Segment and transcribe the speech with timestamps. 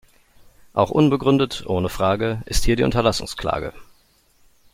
[0.73, 3.71] Auch unbegründet– ohne Frage– ist hier die Unterlassungsklage.